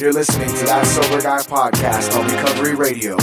you're 0.00 0.12
listening 0.14 0.48
to 0.48 0.64
that 0.64 0.86
Sober 0.86 1.20
Guy 1.20 1.40
podcast 1.40 2.18
on 2.18 2.26
Recovery 2.26 2.74
Radio. 2.74 3.16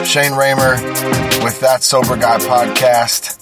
Shane 0.06 0.32
Ramer 0.32 0.76
with 1.44 1.60
That 1.60 1.82
Sober 1.82 2.16
Guy 2.16 2.38
podcast. 2.38 3.36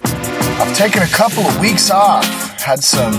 I've 0.61 0.77
taken 0.77 1.03
a 1.03 1.09
couple 1.09 1.45
of 1.45 1.61
weeks 1.61 1.93
off, 1.93 2.27
had 2.61 2.83
some 2.83 3.15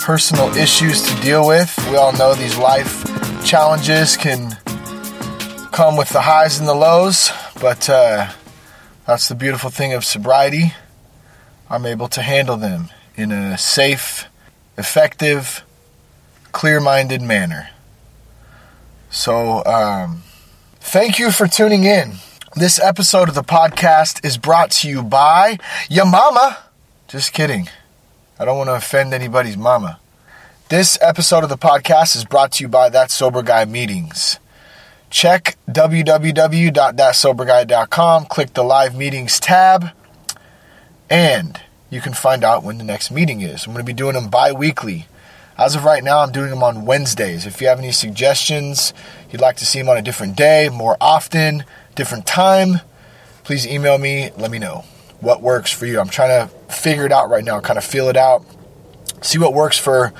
personal 0.00 0.48
issues 0.56 1.02
to 1.02 1.12
deal 1.20 1.44
with. 1.44 1.76
We 1.90 1.96
all 1.96 2.12
know 2.12 2.34
these 2.34 2.56
life 2.56 3.04
challenges 3.44 4.16
can 4.16 4.56
come 5.70 5.96
with 5.96 6.10
the 6.10 6.22
highs 6.22 6.58
and 6.58 6.68
the 6.68 6.74
lows, 6.74 7.30
but 7.60 7.88
uh, 7.88 8.30
that's 9.06 9.28
the 9.28 9.34
beautiful 9.34 9.70
thing 9.70 9.92
of 9.92 10.04
sobriety. 10.04 10.74
I'm 11.68 11.86
able 11.86 12.08
to 12.08 12.22
handle 12.22 12.56
them 12.56 12.90
in 13.16 13.30
a 13.30 13.56
safe, 13.56 14.26
effective, 14.76 15.62
clear 16.52 16.80
minded 16.80 17.22
manner. 17.22 17.70
So, 19.10 19.64
um, 19.64 20.22
thank 20.80 21.18
you 21.18 21.30
for 21.30 21.46
tuning 21.46 21.84
in. 21.84 22.14
This 22.56 22.80
episode 22.80 23.28
of 23.28 23.34
the 23.34 23.42
podcast 23.44 24.24
is 24.24 24.36
brought 24.36 24.72
to 24.72 24.88
you 24.88 25.02
by 25.02 25.58
your 25.88 26.06
mama. 26.06 26.58
Just 27.08 27.32
kidding. 27.32 27.68
I 28.38 28.44
don't 28.44 28.58
want 28.58 28.68
to 28.68 28.74
offend 28.74 29.14
anybody's 29.14 29.56
mama. 29.56 30.00
This 30.68 30.98
episode 31.00 31.44
of 31.44 31.50
the 31.50 31.58
podcast 31.58 32.16
is 32.16 32.24
brought 32.24 32.52
to 32.52 32.64
you 32.64 32.68
by 32.68 32.88
That 32.88 33.10
Sober 33.10 33.42
Guy 33.42 33.64
Meetings. 33.64 34.38
Check 35.10 35.58
www.thatsoberguy.com, 35.68 38.26
click 38.26 38.54
the 38.54 38.62
live 38.62 38.96
meetings 38.96 39.40
tab, 39.40 39.88
and 41.08 41.60
you 41.90 42.00
can 42.00 42.14
find 42.14 42.44
out 42.44 42.62
when 42.62 42.78
the 42.78 42.84
next 42.84 43.10
meeting 43.10 43.40
is. 43.40 43.66
I'm 43.66 43.72
going 43.72 43.84
to 43.84 43.86
be 43.86 43.92
doing 43.92 44.14
them 44.14 44.30
bi 44.30 44.52
weekly. 44.52 45.08
As 45.58 45.74
of 45.74 45.84
right 45.84 46.02
now, 46.02 46.20
I'm 46.20 46.32
doing 46.32 46.48
them 46.50 46.62
on 46.62 46.86
Wednesdays. 46.86 47.44
If 47.44 47.60
you 47.60 47.68
have 47.68 47.78
any 47.78 47.92
suggestions, 47.92 48.94
you'd 49.30 49.42
like 49.42 49.56
to 49.56 49.66
see 49.66 49.80
them 49.80 49.88
on 49.88 49.98
a 49.98 50.02
different 50.02 50.36
day, 50.36 50.70
more 50.72 50.96
often, 51.00 51.64
different 51.96 52.24
time, 52.24 52.80
please 53.44 53.66
email 53.66 53.98
me. 53.98 54.30
Let 54.38 54.50
me 54.50 54.58
know 54.58 54.84
what 55.20 55.42
works 55.42 55.72
for 55.72 55.86
you. 55.86 56.00
I'm 56.00 56.08
trying 56.08 56.48
to 56.48 56.54
figure 56.72 57.04
it 57.04 57.12
out 57.12 57.28
right 57.28 57.44
now, 57.44 57.60
kind 57.60 57.78
of 57.78 57.84
feel 57.84 58.08
it 58.08 58.16
out, 58.16 58.42
see 59.20 59.38
what 59.38 59.52
works 59.52 59.76
for 59.76 60.14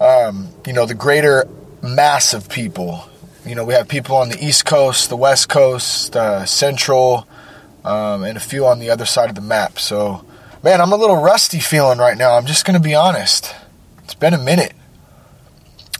um, 0.00 0.48
you 0.66 0.72
know 0.72 0.86
the 0.86 0.94
greater 0.94 1.48
mass 1.82 2.34
of 2.34 2.48
people. 2.48 3.07
You 3.48 3.54
know, 3.54 3.64
we 3.64 3.72
have 3.72 3.88
people 3.88 4.14
on 4.14 4.28
the 4.28 4.44
East 4.44 4.66
Coast, 4.66 5.08
the 5.08 5.16
West 5.16 5.48
Coast, 5.48 6.14
uh, 6.14 6.44
Central, 6.44 7.26
um, 7.82 8.22
and 8.22 8.36
a 8.36 8.40
few 8.40 8.66
on 8.66 8.78
the 8.78 8.90
other 8.90 9.06
side 9.06 9.30
of 9.30 9.36
the 9.36 9.40
map. 9.40 9.78
So, 9.78 10.22
man, 10.62 10.82
I'm 10.82 10.92
a 10.92 10.96
little 10.96 11.16
rusty 11.16 11.58
feeling 11.58 11.98
right 11.98 12.18
now. 12.18 12.32
I'm 12.34 12.44
just 12.44 12.66
going 12.66 12.74
to 12.74 12.82
be 12.82 12.94
honest. 12.94 13.54
It's 14.04 14.12
been 14.12 14.34
a 14.34 14.38
minute. 14.38 14.74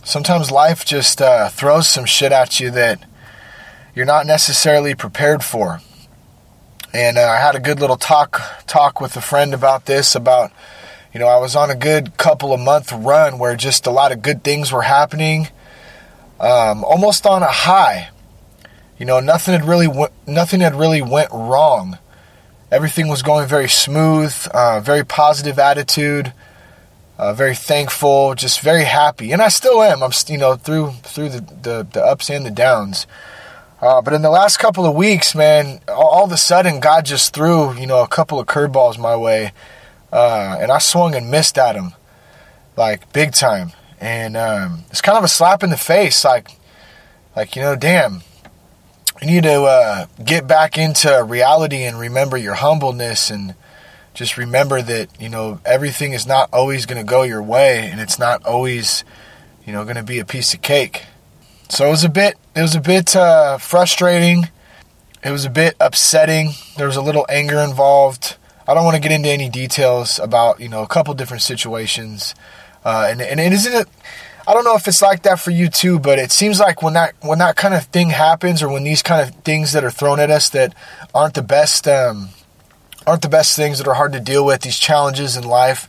Sometimes 0.03 0.51
life 0.51 0.85
just 0.85 1.23
uh, 1.23 1.49
throws 1.49 1.87
some 1.87 2.05
shit 2.05 2.31
at 2.31 2.59
you 2.59 2.69
that 2.69 3.03
you're 3.95 4.05
not 4.05 4.27
necessarily 4.27 4.93
prepared 4.93 5.43
for. 5.43 5.81
And 6.93 7.17
uh, 7.17 7.21
I 7.21 7.37
had 7.37 7.55
a 7.55 7.59
good 7.59 7.79
little 7.79 7.97
talk 7.97 8.41
talk 8.67 9.01
with 9.01 9.17
a 9.17 9.21
friend 9.21 9.55
about 9.55 9.87
this 9.87 10.13
about 10.13 10.51
you 11.11 11.19
know, 11.19 11.27
I 11.27 11.37
was 11.37 11.55
on 11.55 11.71
a 11.71 11.75
good 11.75 12.17
couple 12.17 12.53
of 12.53 12.59
month 12.59 12.91
run 12.91 13.39
where 13.39 13.55
just 13.55 13.87
a 13.87 13.91
lot 13.91 14.11
of 14.11 14.21
good 14.21 14.43
things 14.43 14.71
were 14.71 14.83
happening, 14.83 15.47
um, 16.39 16.83
almost 16.83 17.25
on 17.25 17.43
a 17.43 17.47
high. 17.47 18.09
You 18.97 19.05
know, 19.05 19.19
nothing 19.19 19.53
had 19.53 19.65
really 19.65 19.87
nothing 20.27 20.59
had 20.59 20.75
really 20.75 21.01
went 21.01 21.31
wrong. 21.31 21.97
Everything 22.71 23.07
was 23.07 23.21
going 23.23 23.47
very 23.47 23.69
smooth, 23.69 24.35
uh, 24.53 24.79
very 24.81 25.03
positive 25.03 25.57
attitude, 25.57 26.33
uh, 27.17 27.33
very 27.33 27.55
thankful, 27.55 28.35
just 28.35 28.59
very 28.61 28.83
happy, 28.83 29.31
and 29.31 29.41
I 29.41 29.47
still 29.47 29.81
am. 29.81 30.03
I'm 30.03 30.11
you 30.27 30.37
know 30.37 30.55
through 30.55 30.91
through 31.03 31.29
the 31.29 31.41
the, 31.41 31.87
the 31.91 32.03
ups 32.03 32.29
and 32.29 32.45
the 32.45 32.51
downs. 32.51 33.07
Uh, 33.81 34.01
but 34.01 34.13
in 34.13 34.21
the 34.21 34.29
last 34.29 34.57
couple 34.57 34.85
of 34.85 34.93
weeks, 34.93 35.33
man, 35.33 35.79
all, 35.87 36.09
all 36.09 36.25
of 36.25 36.31
a 36.33 36.37
sudden 36.37 36.81
God 36.81 37.05
just 37.05 37.33
threw 37.33 37.73
you 37.77 37.87
know 37.87 38.03
a 38.03 38.07
couple 38.07 38.39
of 38.39 38.47
curveballs 38.47 38.97
my 38.97 39.15
way 39.15 39.51
uh, 40.11 40.57
and 40.59 40.71
I 40.71 40.79
swung 40.79 41.15
and 41.15 41.29
missed 41.29 41.57
at 41.57 41.75
him, 41.75 41.93
like 42.75 43.11
big 43.13 43.33
time. 43.33 43.71
And 43.99 44.37
um, 44.37 44.85
it's 44.89 45.01
kind 45.01 45.17
of 45.17 45.23
a 45.23 45.27
slap 45.27 45.61
in 45.61 45.69
the 45.69 45.77
face, 45.77 46.23
like, 46.23 46.51
like 47.35 47.55
you 47.55 47.61
know, 47.61 47.75
damn, 47.75 48.21
you 49.21 49.27
need 49.27 49.43
to 49.43 49.63
uh, 49.63 50.05
get 50.23 50.47
back 50.47 50.77
into 50.77 51.23
reality 51.27 51.83
and 51.83 51.99
remember 51.99 52.37
your 52.37 52.55
humbleness 52.55 53.29
and 53.29 53.55
just 54.13 54.37
remember 54.37 54.81
that 54.81 55.09
you 55.19 55.29
know 55.29 55.59
everything 55.65 56.13
is 56.13 56.25
not 56.25 56.49
always 56.51 56.85
going 56.85 56.97
to 56.97 57.09
go 57.09 57.23
your 57.23 57.43
way 57.43 57.89
and 57.89 58.01
it's 58.01 58.19
not 58.19 58.45
always 58.45 59.03
you 59.65 59.71
know 59.73 59.83
going 59.83 59.95
to 59.95 60.03
be 60.03 60.19
a 60.19 60.25
piece 60.25 60.53
of 60.53 60.61
cake. 60.61 61.05
So 61.69 61.87
it 61.87 61.91
was 61.91 62.03
a 62.03 62.09
bit 62.09 62.37
it 62.55 62.61
was 62.61 62.75
a 62.75 62.81
bit 62.81 63.15
uh, 63.15 63.57
frustrating. 63.57 64.49
It 65.23 65.31
was 65.31 65.45
a 65.45 65.49
bit 65.49 65.75
upsetting. 65.79 66.51
There 66.77 66.87
was 66.87 66.95
a 66.95 67.01
little 67.01 67.25
anger 67.29 67.59
involved. 67.59 68.37
I 68.67 68.73
don't 68.73 68.85
want 68.85 68.95
to 68.95 69.01
get 69.01 69.11
into 69.11 69.29
any 69.29 69.49
details 69.49 70.19
about 70.19 70.59
you 70.59 70.69
know 70.69 70.81
a 70.83 70.87
couple 70.87 71.13
different 71.13 71.43
situations, 71.43 72.35
uh, 72.83 73.07
and 73.09 73.21
and 73.21 73.39
it 73.39 73.53
isn't. 73.53 73.87
I 74.47 74.53
don't 74.53 74.63
know 74.63 74.75
if 74.75 74.87
it's 74.87 75.01
like 75.01 75.23
that 75.23 75.39
for 75.39 75.51
you 75.51 75.69
too, 75.69 75.99
but 75.99 76.17
it 76.17 76.31
seems 76.31 76.59
like 76.59 76.81
when 76.81 76.93
that 76.93 77.13
when 77.21 77.39
that 77.39 77.55
kind 77.55 77.73
of 77.73 77.85
thing 77.85 78.09
happens, 78.09 78.63
or 78.63 78.69
when 78.69 78.83
these 78.83 79.01
kind 79.01 79.21
of 79.21 79.35
things 79.43 79.73
that 79.73 79.83
are 79.83 79.91
thrown 79.91 80.19
at 80.19 80.31
us 80.31 80.49
that 80.49 80.73
aren't 81.13 81.35
the 81.35 81.43
best 81.43 81.87
um, 81.87 82.29
aren't 83.05 83.21
the 83.21 83.29
best 83.29 83.55
things 83.55 83.77
that 83.77 83.87
are 83.87 83.93
hard 83.93 84.13
to 84.13 84.19
deal 84.19 84.45
with, 84.45 84.61
these 84.61 84.79
challenges 84.79 85.37
in 85.37 85.43
life, 85.43 85.87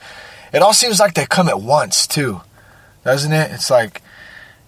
it 0.52 0.62
all 0.62 0.74
seems 0.74 1.00
like 1.00 1.14
they 1.14 1.26
come 1.26 1.48
at 1.48 1.60
once 1.60 2.06
too, 2.06 2.42
doesn't 3.04 3.32
it? 3.32 3.50
It's 3.50 3.70
like 3.70 4.02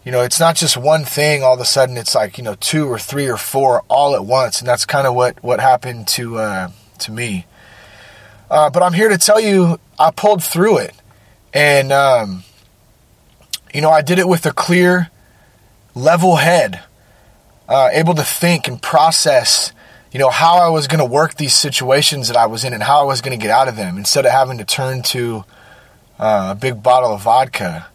you 0.05 0.11
know, 0.11 0.23
it's 0.23 0.41
not 0.41 0.57
just 0.57 0.77
one 0.77 1.05
thing. 1.05 1.43
All 1.43 1.55
of 1.55 1.61
a 1.61 1.65
sudden, 1.65 1.97
it's 1.97 2.15
like 2.15 2.39
you 2.39 2.45
know 2.45 2.57
two 2.57 2.89
or 2.89 2.99
three 2.99 3.29
or 3.29 3.37
four 3.37 3.83
all 3.89 4.15
at 4.15 4.25
once, 4.25 4.61
and 4.61 4.69
that's 4.69 4.85
kind 4.85 5.07
of 5.07 5.15
what 5.15 5.43
what 5.43 5.61
happened 5.61 6.09
to 6.09 6.39
uh, 6.39 6.71
to 7.01 7.13
me. 7.13 7.47
Uh, 8.51 8.69
but 8.69 8.83
I'm 8.83 8.93
here 8.93 9.09
to 9.09 9.19
tell 9.19 9.41
you, 9.41 9.79
I 9.99 10.11
pulled 10.11 10.43
through 10.43 10.79
it. 10.79 10.95
And, 11.53 11.93
um, 11.93 12.45
you 13.75 13.81
know, 13.81 13.91
I 13.91 14.03
did 14.03 14.19
it 14.19 14.29
with 14.29 14.47
a 14.47 14.53
clear, 14.53 15.11
level 15.95 16.37
head, 16.37 16.83
uh, 17.69 17.91
able 17.93 18.15
to 18.15 18.23
think 18.23 18.69
and 18.69 18.81
process, 18.81 19.73
you 20.13 20.19
know, 20.19 20.31
how 20.31 20.57
I 20.57 20.69
was 20.69 20.87
going 20.87 20.99
to 20.99 21.05
work 21.05 21.35
these 21.35 21.55
situations 21.55 22.29
that 22.29 22.37
I 22.37 22.47
was 22.47 22.65
in 22.65 22.73
and 22.73 22.83
how 22.83 23.01
I 23.01 23.05
was 23.05 23.21
going 23.21 23.39
to 23.39 23.43
get 23.43 23.51
out 23.51 23.69
of 23.69 23.77
them 23.77 23.97
instead 23.97 24.27
of 24.27 24.33
having 24.33 24.59
to 24.59 24.65
turn 24.65 25.03
to 25.05 25.45
uh, 26.19 26.49
a 26.53 26.55
big 26.55 26.83
bottle 26.83 27.13
of 27.13 27.23
vodka, 27.23 27.87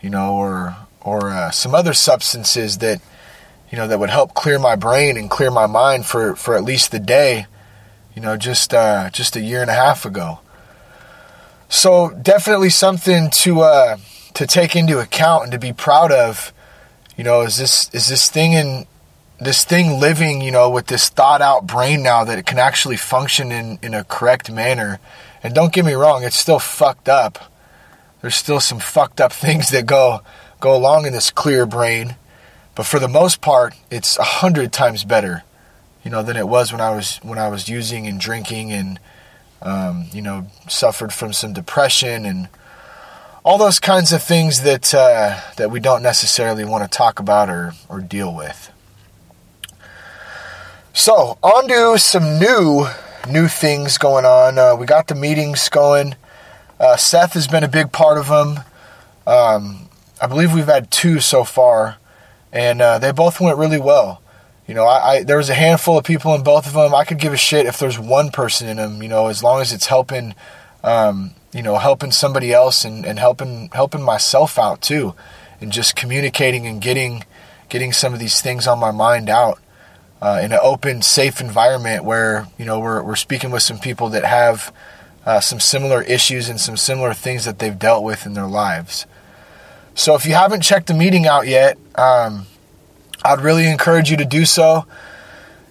you 0.00 0.10
know, 0.10 0.34
or, 0.34 0.76
or 1.00 1.30
uh, 1.30 1.50
some 1.50 1.74
other 1.74 1.92
substances 1.92 2.78
that, 2.78 3.00
you 3.70 3.78
know, 3.78 3.86
that 3.88 3.98
would 3.98 4.10
help 4.10 4.34
clear 4.34 4.58
my 4.58 4.76
brain 4.76 5.16
and 5.16 5.30
clear 5.30 5.50
my 5.50 5.66
mind 5.66 6.06
for, 6.06 6.36
for 6.36 6.56
at 6.56 6.64
least 6.64 6.90
the 6.90 7.00
day 7.00 7.46
you 8.16 8.22
know, 8.22 8.36
just 8.38 8.72
uh, 8.72 9.10
just 9.10 9.36
a 9.36 9.40
year 9.40 9.60
and 9.60 9.70
a 9.70 9.74
half 9.74 10.06
ago. 10.06 10.40
So 11.68 12.10
definitely 12.10 12.70
something 12.70 13.30
to 13.30 13.60
uh, 13.60 13.96
to 14.34 14.46
take 14.46 14.76
into 14.76 14.98
account 14.98 15.44
and 15.44 15.52
to 15.52 15.58
be 15.58 15.72
proud 15.72 16.12
of. 16.12 16.52
You 17.16 17.24
know, 17.24 17.42
is 17.42 17.56
this 17.56 17.90
is 17.92 18.08
this 18.08 18.30
thing 18.30 18.52
in 18.52 18.86
this 19.40 19.64
thing 19.64 19.98
living, 20.00 20.40
you 20.40 20.50
know, 20.50 20.70
with 20.70 20.86
this 20.86 21.08
thought 21.08 21.42
out 21.42 21.66
brain 21.66 22.02
now 22.02 22.24
that 22.24 22.38
it 22.38 22.46
can 22.46 22.58
actually 22.58 22.96
function 22.96 23.52
in, 23.52 23.78
in 23.82 23.92
a 23.94 24.04
correct 24.04 24.50
manner. 24.50 24.98
And 25.42 25.54
don't 25.54 25.72
get 25.72 25.84
me 25.84 25.92
wrong, 25.92 26.24
it's 26.24 26.36
still 26.36 26.58
fucked 26.58 27.08
up. 27.08 27.52
There's 28.22 28.34
still 28.34 28.60
some 28.60 28.78
fucked 28.78 29.20
up 29.20 29.32
things 29.32 29.70
that 29.70 29.86
go 29.86 30.20
go 30.60 30.74
along 30.74 31.06
in 31.06 31.12
this 31.12 31.30
clear 31.30 31.66
brain. 31.66 32.16
But 32.74 32.86
for 32.86 32.98
the 32.98 33.08
most 33.08 33.40
part, 33.40 33.74
it's 33.90 34.18
a 34.18 34.24
hundred 34.24 34.72
times 34.72 35.04
better 35.04 35.44
you 36.06 36.12
know, 36.12 36.22
than 36.22 36.36
it 36.36 36.46
was 36.46 36.70
when 36.70 36.80
I 36.80 36.94
was 36.94 37.16
when 37.24 37.36
I 37.36 37.48
was 37.48 37.68
using 37.68 38.06
and 38.06 38.20
drinking 38.20 38.70
and 38.70 39.00
um, 39.62 40.06
you 40.12 40.22
know 40.22 40.46
suffered 40.68 41.12
from 41.12 41.32
some 41.32 41.52
depression 41.52 42.24
and 42.24 42.48
all 43.44 43.58
those 43.58 43.78
kinds 43.78 44.12
of 44.12 44.22
things 44.22 44.62
that 44.62 44.92
uh, 44.94 45.40
that 45.56 45.70
we 45.70 45.80
don't 45.80 46.02
necessarily 46.02 46.64
want 46.64 46.90
to 46.90 46.96
talk 46.96 47.18
about 47.20 47.48
or 47.48 47.74
or 47.88 48.00
deal 48.00 48.34
with. 48.34 48.72
So 50.92 51.38
on 51.42 51.68
to 51.68 51.98
some 51.98 52.38
new 52.38 52.86
new 53.28 53.48
things 53.48 53.98
going 53.98 54.24
on. 54.24 54.58
Uh, 54.58 54.74
we 54.76 54.86
got 54.86 55.08
the 55.08 55.14
meetings 55.14 55.68
going. 55.68 56.16
Uh, 56.78 56.96
Seth 56.96 57.34
has 57.34 57.46
been 57.46 57.64
a 57.64 57.68
big 57.68 57.92
part 57.92 58.18
of 58.18 58.28
them. 58.28 58.60
Um, 59.26 59.88
I 60.20 60.26
believe 60.26 60.52
we've 60.52 60.66
had 60.66 60.90
two 60.90 61.20
so 61.20 61.44
far, 61.44 61.96
and 62.52 62.80
uh, 62.80 62.98
they 62.98 63.12
both 63.12 63.40
went 63.40 63.58
really 63.58 63.80
well. 63.80 64.22
You 64.66 64.74
know, 64.74 64.84
I, 64.84 65.08
I, 65.08 65.22
there 65.22 65.36
was 65.36 65.48
a 65.48 65.54
handful 65.54 65.96
of 65.96 66.04
people 66.04 66.34
in 66.34 66.42
both 66.42 66.66
of 66.66 66.72
them. 66.72 66.94
I 66.94 67.04
could 67.04 67.18
give 67.18 67.32
a 67.32 67.36
shit 67.36 67.66
if 67.66 67.78
there's 67.78 67.98
one 67.98 68.30
person 68.30 68.68
in 68.68 68.78
them. 68.78 69.02
You 69.02 69.08
know, 69.08 69.28
as 69.28 69.42
long 69.42 69.60
as 69.60 69.72
it's 69.72 69.86
helping, 69.86 70.34
um, 70.82 71.32
you 71.52 71.62
know, 71.62 71.78
helping 71.78 72.10
somebody 72.10 72.52
else 72.52 72.84
and, 72.84 73.06
and 73.06 73.18
helping 73.18 73.68
helping 73.72 74.02
myself 74.02 74.58
out 74.58 74.82
too, 74.82 75.14
and 75.60 75.70
just 75.70 75.94
communicating 75.94 76.66
and 76.66 76.80
getting 76.80 77.24
getting 77.68 77.92
some 77.92 78.12
of 78.12 78.18
these 78.18 78.40
things 78.40 78.66
on 78.66 78.78
my 78.78 78.90
mind 78.90 79.28
out 79.28 79.60
uh, 80.20 80.40
in 80.42 80.52
an 80.52 80.58
open, 80.62 81.02
safe 81.02 81.40
environment 81.40 82.04
where 82.04 82.48
you 82.58 82.64
know 82.64 82.80
we're 82.80 83.02
we're 83.02 83.16
speaking 83.16 83.50
with 83.50 83.62
some 83.62 83.78
people 83.78 84.08
that 84.08 84.24
have 84.24 84.72
uh, 85.24 85.40
some 85.40 85.60
similar 85.60 86.02
issues 86.02 86.48
and 86.48 86.60
some 86.60 86.76
similar 86.76 87.14
things 87.14 87.44
that 87.44 87.58
they've 87.58 87.78
dealt 87.78 88.02
with 88.02 88.26
in 88.26 88.34
their 88.34 88.46
lives. 88.46 89.06
So 89.94 90.14
if 90.14 90.26
you 90.26 90.34
haven't 90.34 90.62
checked 90.62 90.88
the 90.88 90.94
meeting 90.94 91.26
out 91.26 91.46
yet, 91.46 91.78
um, 91.94 92.46
I'd 93.26 93.40
really 93.40 93.68
encourage 93.68 94.10
you 94.10 94.16
to 94.18 94.24
do 94.24 94.44
so. 94.44 94.86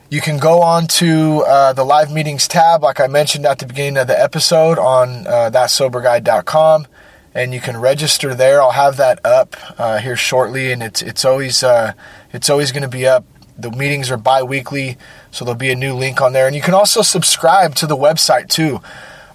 You 0.10 0.22
can 0.22 0.38
go 0.38 0.62
on 0.62 0.88
to 0.88 1.44
uh, 1.48 1.74
the 1.74 1.86
live 1.86 2.12
meetings 2.12 2.48
tab, 2.48 2.84
like 2.84 3.00
I 3.00 3.08
mentioned 3.08 3.46
at 3.46 3.60
the 3.60 3.66
beginning 3.66 3.98
of 3.98 4.08
the 4.08 4.22
episode, 4.22 4.78
on 4.78 5.26
uh, 5.26 5.50
thatsoberguy.com, 5.52 6.88
and 7.34 7.54
you 7.54 7.62
can 7.62 7.78
register 7.78 8.36
there. 8.36 8.62
I'll 8.62 8.72
have 8.72 8.98
that 8.98 9.26
up 9.26 9.56
uh, 9.80 10.00
here 10.00 10.18
shortly, 10.18 10.72
and 10.72 10.84
it's 10.84 11.02
it's 11.02 11.24
always 11.24 11.64
uh, 11.64 11.94
it's 12.34 12.50
always 12.50 12.72
going 12.72 12.84
to 12.84 12.90
be 12.90 13.08
up. 13.08 13.26
The 13.58 13.72
meetings 13.72 14.12
are 14.12 14.18
bi-weekly, 14.18 14.98
so 15.32 15.46
there'll 15.46 15.58
be 15.58 15.72
a 15.72 15.76
new 15.76 15.96
link 15.96 16.22
on 16.22 16.34
there, 16.34 16.46
and 16.46 16.56
you 16.56 16.62
can 16.62 16.74
also 16.74 17.02
subscribe 17.02 17.74
to 17.76 17.88
the 17.88 17.98
website 17.98 18.50
too. 18.50 18.82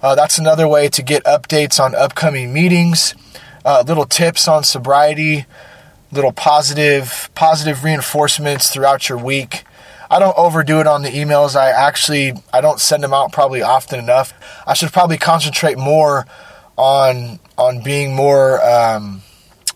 Uh, 0.01 0.13
that's 0.15 0.37
another 0.37 0.67
way 0.67 0.87
to 0.89 1.01
get 1.01 1.23
updates 1.23 1.79
on 1.83 1.95
upcoming 1.95 2.53
meetings, 2.53 3.15
uh, 3.65 3.83
little 3.85 4.05
tips 4.05 4.47
on 4.47 4.63
sobriety, 4.63 5.45
little 6.11 6.31
positive 6.33 7.29
positive 7.35 7.83
reinforcements 7.83 8.69
throughout 8.69 9.09
your 9.09 9.17
week. 9.17 9.63
I 10.09 10.19
don't 10.19 10.37
overdo 10.37 10.81
it 10.81 10.87
on 10.87 11.03
the 11.03 11.09
emails. 11.09 11.55
I 11.55 11.69
actually 11.69 12.33
I 12.51 12.61
don't 12.61 12.79
send 12.79 13.03
them 13.03 13.13
out 13.13 13.31
probably 13.31 13.61
often 13.61 13.99
enough. 13.99 14.33
I 14.67 14.73
should 14.73 14.91
probably 14.91 15.17
concentrate 15.17 15.77
more 15.77 16.27
on 16.77 17.39
on 17.57 17.81
being 17.81 18.15
more 18.15 18.61
um, 18.63 19.21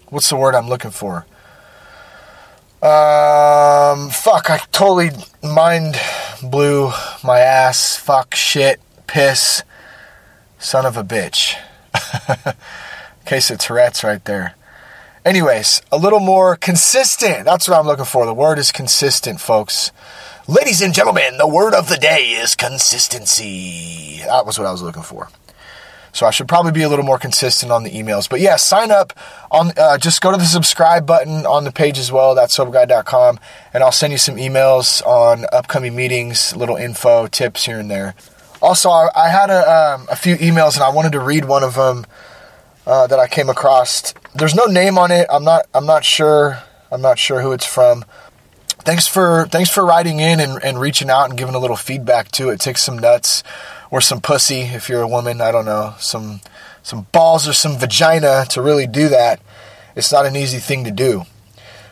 what's 0.10 0.30
the 0.30 0.36
word 0.36 0.56
I'm 0.56 0.68
looking 0.68 0.92
for? 0.92 1.26
Um, 2.82 4.10
fuck, 4.10 4.50
I 4.50 4.60
totally 4.72 5.12
mind 5.42 5.96
blew 6.44 6.92
my 7.24 7.40
ass. 7.40 7.96
Fuck, 7.96 8.36
shit, 8.36 8.80
piss, 9.08 9.64
son 10.60 10.86
of 10.86 10.98
a 10.98 11.04
bitch. 11.04 11.56
Case 13.26 13.50
of 13.50 13.58
Tourette's 13.58 14.04
right 14.04 14.24
there. 14.26 14.56
Anyways, 15.26 15.82
a 15.92 15.98
little 15.98 16.20
more 16.20 16.56
consistent. 16.56 17.46
That's 17.46 17.68
what 17.68 17.80
I'm 17.80 17.88
looking 17.88 18.06
for. 18.06 18.28
The 18.28 18.34
word 18.34 18.60
is 18.60 18.72
consistent, 18.72 19.42
folks. 19.42 19.92
Ladies 20.48 20.84
and 20.84 20.94
gentlemen, 20.94 21.40
the 21.40 21.48
word 21.48 21.74
of 21.74 21.90
the 21.90 21.98
day 21.98 22.26
is 22.26 22.54
consistency. 22.54 24.22
That 24.28 24.46
was 24.46 24.60
what 24.60 24.68
I 24.68 24.72
was 24.72 24.84
looking 24.84 25.02
for. 25.02 25.30
So 26.14 26.28
I 26.28 26.30
should 26.30 26.48
probably 26.48 26.74
be 26.74 26.84
a 26.84 26.90
little 26.90 27.04
more 27.04 27.18
consistent 27.18 27.72
on 27.72 27.84
the 27.84 27.90
emails. 27.90 28.30
But 28.30 28.40
yeah, 28.40 28.56
sign 28.58 28.92
up 28.92 29.14
on. 29.50 29.72
Uh, 29.76 29.98
just 29.98 30.22
go 30.22 30.32
to 30.32 30.38
the 30.38 30.46
subscribe 30.46 31.08
button 31.08 31.48
on 31.48 31.64
the 31.64 31.72
page 31.72 31.98
as 31.98 32.12
well. 32.12 32.36
thatsoberguy.com, 32.36 33.40
and 33.74 33.84
I'll 33.84 33.92
send 33.92 34.14
you 34.14 34.20
some 34.20 34.36
emails 34.36 35.04
on 35.08 35.48
upcoming 35.52 35.96
meetings, 35.96 36.56
little 36.56 36.76
info, 36.76 37.26
tips 37.26 37.66
here 37.66 37.80
and 37.80 37.90
there. 37.90 38.14
Also, 38.62 38.92
I, 38.92 39.10
I 39.16 39.30
had 39.30 39.50
a, 39.50 39.96
um, 39.98 40.08
a 40.08 40.16
few 40.16 40.36
emails, 40.36 40.76
and 40.76 40.84
I 40.84 40.90
wanted 40.90 41.14
to 41.14 41.20
read 41.20 41.46
one 41.46 41.64
of 41.64 41.74
them 41.74 42.06
uh, 42.86 43.08
that 43.08 43.18
I 43.18 43.28
came 43.28 43.50
across. 43.50 44.14
There's 44.36 44.56
no 44.56 44.66
name 44.66 44.98
on 44.98 45.12
it. 45.12 45.28
I'm 45.30 45.44
not. 45.44 45.66
I'm 45.74 45.86
not 45.86 46.04
sure. 46.04 46.62
I'm 46.92 47.02
not 47.02 47.18
sure 47.18 47.42
who 47.42 47.52
it's 47.52 47.66
from 47.66 48.06
thanks 48.86 49.08
for 49.08 49.48
thanks 49.50 49.70
for 49.70 49.86
writing 49.86 50.20
in 50.20 50.40
and, 50.40 50.64
and 50.64 50.80
reaching 50.80 51.10
out 51.10 51.28
and 51.30 51.38
giving 51.38 51.56
a 51.56 51.60
little 51.60 51.76
feedback 51.76 52.32
too. 52.32 52.50
It 52.50 52.60
takes 52.60 52.84
some 52.84 52.98
nuts 53.00 53.44
or 53.90 54.00
some 54.00 54.22
pussy 54.22 54.62
if 54.62 54.88
you're 54.88 55.02
a 55.02 55.08
woman. 55.08 55.42
I 55.42 55.52
don't 55.52 55.66
know 55.66 55.96
some 56.00 56.40
some 56.84 57.08
balls 57.12 57.48
or 57.48 57.54
some 57.54 57.78
vagina 57.78 58.46
to 58.50 58.62
really 58.62 58.88
do 58.88 59.10
that. 59.10 59.42
It's 59.96 60.12
not 60.12 60.26
an 60.26 60.36
easy 60.36 60.60
thing 60.60 60.84
to 60.84 60.92
do. 60.92 61.24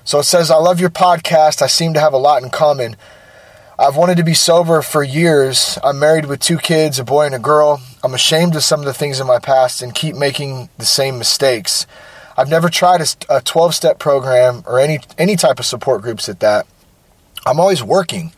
So 0.05 0.19
it 0.19 0.25
says, 0.25 0.51
I 0.51 0.57
love 0.57 0.79
your 0.79 0.89
podcast. 0.89 1.61
I 1.61 1.67
seem 1.67 1.93
to 1.93 1.99
have 1.99 2.13
a 2.13 2.17
lot 2.17 2.43
in 2.43 2.49
common. 2.49 2.95
I've 3.79 3.95
wanted 3.95 4.17
to 4.17 4.23
be 4.23 4.33
sober 4.33 4.81
for 4.81 5.01
years. 5.01 5.79
I'm 5.83 5.97
married 5.97 6.25
with 6.25 6.41
two 6.41 6.57
kids, 6.57 6.99
a 6.99 7.03
boy 7.03 7.25
and 7.25 7.33
a 7.33 7.39
girl. 7.39 7.81
I'm 8.03 8.13
ashamed 8.13 8.55
of 8.55 8.63
some 8.63 8.81
of 8.81 8.85
the 8.85 8.93
things 8.93 9.19
in 9.19 9.25
my 9.25 9.39
past 9.39 9.81
and 9.81 9.95
keep 9.95 10.15
making 10.15 10.69
the 10.77 10.85
same 10.85 11.17
mistakes. 11.17 11.87
I've 12.35 12.49
never 12.49 12.69
tried 12.69 13.01
a 13.29 13.41
12 13.41 13.75
step 13.75 13.99
program 13.99 14.63
or 14.65 14.79
any, 14.79 14.99
any 15.17 15.35
type 15.35 15.59
of 15.59 15.65
support 15.65 16.01
groups 16.01 16.27
at 16.27 16.39
that. 16.39 16.65
I'm 17.45 17.59
always 17.59 17.83
working. 17.83 18.33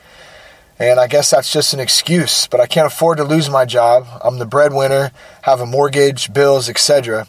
And 0.77 0.99
I 0.99 1.07
guess 1.07 1.31
that's 1.31 1.53
just 1.53 1.73
an 1.73 1.79
excuse, 1.79 2.47
but 2.47 2.59
I 2.59 2.67
can't 2.67 2.87
afford 2.87 3.17
to 3.17 3.23
lose 3.23 3.49
my 3.49 3.63
job. 3.63 4.07
I'm 4.21 4.39
the 4.39 4.45
breadwinner, 4.45 5.11
have 5.43 5.61
a 5.61 5.65
mortgage, 5.65 6.33
bills, 6.33 6.69
etc. 6.69 7.27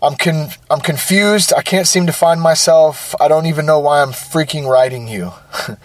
I'm 0.00 0.14
con- 0.14 0.50
I'm 0.70 0.80
confused. 0.80 1.52
I 1.52 1.62
can't 1.62 1.86
seem 1.86 2.06
to 2.06 2.12
find 2.12 2.40
myself. 2.40 3.14
I 3.20 3.26
don't 3.26 3.46
even 3.46 3.66
know 3.66 3.80
why 3.80 4.02
I'm 4.02 4.10
freaking 4.10 4.68
writing 4.68 5.08
you. 5.08 5.32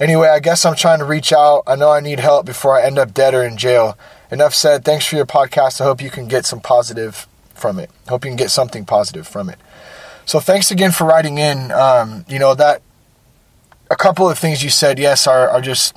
anyway, 0.00 0.28
I 0.28 0.40
guess 0.40 0.64
I'm 0.64 0.74
trying 0.74 0.98
to 0.98 1.04
reach 1.04 1.32
out. 1.32 1.62
I 1.66 1.76
know 1.76 1.90
I 1.90 2.00
need 2.00 2.18
help 2.18 2.44
before 2.44 2.76
I 2.76 2.82
end 2.82 2.98
up 2.98 3.14
dead 3.14 3.34
or 3.34 3.44
in 3.44 3.56
jail. 3.56 3.96
Enough 4.32 4.54
said. 4.54 4.84
Thanks 4.84 5.06
for 5.06 5.14
your 5.14 5.26
podcast. 5.26 5.80
I 5.80 5.84
hope 5.84 6.02
you 6.02 6.10
can 6.10 6.26
get 6.26 6.44
some 6.44 6.60
positive 6.60 7.28
from 7.64 7.78
it. 7.78 7.88
Hope 8.10 8.26
you 8.26 8.30
can 8.30 8.36
get 8.36 8.50
something 8.50 8.84
positive 8.84 9.26
from 9.26 9.48
it. 9.48 9.58
So 10.26 10.38
thanks 10.38 10.70
again 10.70 10.92
for 10.92 11.06
writing 11.06 11.38
in. 11.38 11.72
Um, 11.72 12.26
you 12.28 12.38
know 12.38 12.54
that 12.54 12.82
a 13.90 13.96
couple 13.96 14.28
of 14.28 14.38
things 14.38 14.62
you 14.62 14.68
said, 14.68 14.98
yes, 14.98 15.26
are, 15.26 15.48
are 15.48 15.62
just 15.62 15.96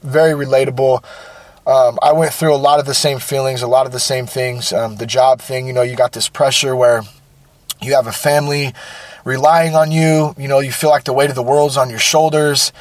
very 0.00 0.32
relatable. 0.32 1.02
Um, 1.66 1.98
I 2.00 2.12
went 2.12 2.32
through 2.32 2.54
a 2.54 2.62
lot 2.68 2.78
of 2.78 2.86
the 2.86 2.94
same 2.94 3.18
feelings, 3.18 3.62
a 3.62 3.66
lot 3.66 3.84
of 3.86 3.90
the 3.90 3.98
same 3.98 4.26
things. 4.26 4.72
Um, 4.72 4.94
the 4.94 5.06
job 5.06 5.40
thing, 5.40 5.66
you 5.66 5.72
know, 5.72 5.82
you 5.82 5.96
got 5.96 6.12
this 6.12 6.28
pressure 6.28 6.76
where 6.76 7.02
you 7.80 7.94
have 7.94 8.06
a 8.06 8.12
family 8.12 8.72
relying 9.24 9.74
on 9.74 9.90
you. 9.90 10.36
You 10.38 10.46
know, 10.46 10.60
you 10.60 10.70
feel 10.70 10.90
like 10.90 11.02
the 11.02 11.12
weight 11.12 11.30
of 11.30 11.34
the 11.34 11.42
world's 11.42 11.76
on 11.76 11.90
your 11.90 11.98
shoulders. 11.98 12.72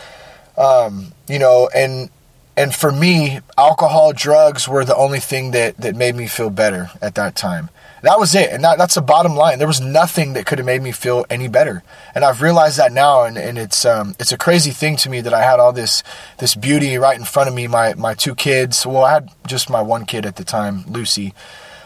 Um, 0.59 1.13
you 1.27 1.39
know, 1.39 1.71
and 1.73 2.11
and 2.55 2.75
for 2.75 2.91
me, 2.91 3.39
alcohol, 3.57 4.13
drugs 4.13 4.67
were 4.67 4.85
the 4.85 4.95
only 4.95 5.19
thing 5.19 5.51
that 5.51 5.77
that 5.77 5.95
made 5.95 6.15
me 6.15 6.27
feel 6.27 6.51
better 6.51 6.91
at 7.01 7.15
that 7.15 7.35
time. 7.35 7.71
That 8.01 8.19
was 8.19 8.33
it. 8.33 8.51
And 8.51 8.63
that, 8.63 8.77
that's 8.77 8.95
the 8.95 9.01
bottom 9.01 9.35
line. 9.35 9.59
There 9.59 9.67
was 9.67 9.81
nothing 9.81 10.33
that 10.33 10.45
could 10.45 10.57
have 10.57 10.65
made 10.65 10.81
me 10.81 10.91
feel 10.91 11.25
any 11.29 11.47
better. 11.47 11.83
And 12.15 12.25
I've 12.25 12.41
realized 12.41 12.77
that 12.77 12.91
now. 12.91 13.23
And, 13.23 13.37
and 13.37 13.57
it's, 13.57 13.85
um, 13.85 14.15
it's 14.19 14.31
a 14.31 14.37
crazy 14.37 14.71
thing 14.71 14.95
to 14.97 15.09
me 15.09 15.21
that 15.21 15.33
I 15.33 15.43
had 15.43 15.59
all 15.59 15.71
this, 15.71 16.03
this 16.39 16.55
beauty 16.55 16.97
right 16.97 17.17
in 17.17 17.25
front 17.25 17.47
of 17.47 17.53
me. 17.53 17.67
My, 17.67 17.93
my 17.93 18.13
two 18.15 18.33
kids. 18.33 18.85
Well, 18.85 19.03
I 19.03 19.13
had 19.13 19.29
just 19.45 19.69
my 19.69 19.81
one 19.81 20.05
kid 20.05 20.25
at 20.25 20.35
the 20.35 20.43
time, 20.43 20.83
Lucy. 20.87 21.33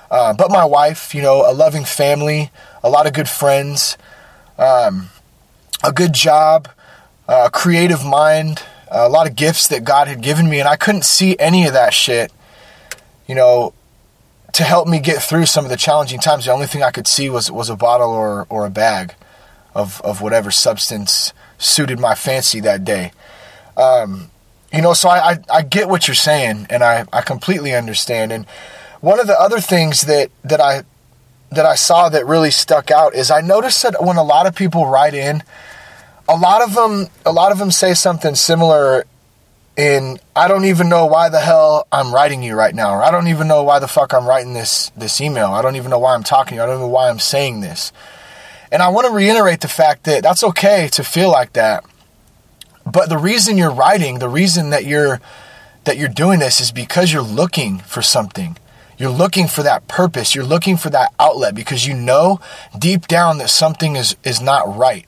Uh, 0.10 0.34
but 0.34 0.52
my 0.52 0.64
wife, 0.64 1.14
you 1.14 1.22
know, 1.22 1.50
a 1.50 1.54
loving 1.54 1.84
family, 1.84 2.52
a 2.84 2.90
lot 2.90 3.08
of 3.08 3.14
good 3.14 3.28
friends, 3.28 3.98
um, 4.58 5.10
a 5.84 5.92
good 5.92 6.14
job, 6.14 6.70
a 7.28 7.50
creative 7.50 8.06
mind, 8.06 8.64
a 8.90 9.10
lot 9.10 9.28
of 9.28 9.36
gifts 9.36 9.68
that 9.68 9.84
God 9.84 10.08
had 10.08 10.22
given 10.22 10.50
me. 10.50 10.60
And 10.60 10.70
I 10.70 10.78
couldn't 10.78 11.04
see 11.04 11.36
any 11.40 11.68
of 11.68 11.74
that 11.74 11.94
shit, 11.94 12.32
you 13.28 13.36
know, 13.36 13.74
to 14.56 14.64
help 14.64 14.88
me 14.88 15.00
get 15.00 15.22
through 15.22 15.46
some 15.46 15.66
of 15.66 15.70
the 15.70 15.78
challenging 15.78 16.20
times, 16.20 16.46
the 16.46 16.52
only 16.52 16.68
thing 16.68 16.82
I 16.82 16.92
could 16.92 17.08
see 17.08 17.30
was 17.30 17.52
was 17.52 17.70
a 17.70 17.76
bottle 17.76 18.10
or 18.10 18.46
or 18.50 18.66
a 18.66 18.70
bag 18.70 19.14
of 19.74 20.02
of 20.02 20.22
whatever 20.22 20.50
substance 20.50 21.34
suited 21.58 22.00
my 22.00 22.16
fancy 22.16 22.62
that 22.62 22.86
day. 22.86 23.12
Um, 23.76 24.32
you 24.72 24.82
know, 24.82 24.94
so 24.94 25.10
I, 25.10 25.32
I, 25.32 25.38
I 25.50 25.62
get 25.62 25.90
what 25.90 26.08
you're 26.08 26.16
saying, 26.16 26.68
and 26.70 26.84
I, 26.84 27.06
I 27.12 27.22
completely 27.22 27.74
understand. 27.74 28.32
And 28.32 28.46
one 29.02 29.20
of 29.20 29.28
the 29.28 29.40
other 29.40 29.60
things 29.60 30.02
that 30.04 30.32
that 30.44 30.62
I 30.62 30.84
that 31.52 31.66
I 31.66 31.76
saw 31.76 32.10
that 32.10 32.26
really 32.26 32.52
stuck 32.52 32.92
out 32.92 33.14
is 33.14 33.30
I 33.30 33.42
noticed 33.42 33.84
that 33.84 34.02
when 34.02 34.18
a 34.18 34.24
lot 34.24 34.48
of 34.48 34.56
people 34.56 34.88
write 34.88 35.14
in, 35.14 35.44
a 36.30 36.36
lot 36.36 36.62
of 36.62 36.76
them 36.76 37.08
a 37.26 37.32
lot 37.34 37.52
of 37.52 37.58
them 37.58 37.72
say 37.72 37.94
something 37.94 38.36
similar 38.36 39.06
and 39.78 40.20
I 40.36 40.48
don't 40.48 40.66
even 40.66 40.88
know 40.88 41.06
why 41.06 41.30
the 41.30 41.40
hell 41.40 41.88
I'm 41.92 42.14
writing 42.14 42.44
you 42.44 42.56
right 42.56 42.74
now, 42.74 42.94
or 42.94 43.04
I 43.04 43.12
don't 43.12 43.28
even 43.28 43.48
know 43.48 43.64
why 43.64 43.80
the 43.80 43.88
fuck 43.88 44.14
I'm 44.14 44.26
writing 44.26 44.54
this 44.54 44.92
this 44.96 45.20
email. 45.20 45.48
I 45.48 45.62
don't 45.62 45.76
even 45.76 45.92
know 45.92 46.00
why 46.00 46.14
I'm 46.14 46.24
talking. 46.24 46.52
to 46.52 46.56
you. 46.56 46.64
I 46.64 46.66
don't 46.66 46.80
know 46.80 46.88
why 46.88 47.10
I'm 47.10 47.20
saying 47.20 47.62
this. 47.62 47.92
And 48.72 48.82
I 48.82 48.90
want 48.90 49.08
to 49.08 49.14
reiterate 49.14 49.62
the 49.62 49.68
fact 49.68 50.06
that 50.06 50.24
that's 50.24 50.44
okay 50.44 50.90
to 50.94 51.04
feel 51.04 51.30
like 51.30 51.54
that. 51.54 51.86
But 52.86 53.10
the 53.10 53.18
reason 53.18 53.58
you're 53.58 53.72
writing, 53.72 54.20
the 54.20 54.30
reason 54.30 54.70
that 54.70 54.86
you're 54.86 55.20
that 55.84 55.98
you're 55.98 56.10
doing 56.10 56.40
this 56.40 56.60
is 56.60 56.72
because 56.72 57.12
you're 57.12 57.22
looking 57.22 57.80
for 57.80 58.02
something. 58.02 58.58
You're 58.98 59.12
looking 59.12 59.48
for 59.48 59.62
that 59.64 59.88
purpose. 59.88 60.34
You're 60.36 60.46
looking 60.46 60.78
for 60.78 60.90
that 60.90 61.14
outlet 61.20 61.54
because 61.54 61.86
you 61.86 61.94
know 61.94 62.40
deep 62.78 63.08
down 63.08 63.40
that 63.40 63.50
something 63.50 63.96
is 63.96 64.16
is 64.24 64.42
not 64.42 64.76
right. 64.76 65.06